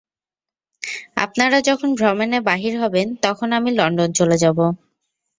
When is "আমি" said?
3.57-3.69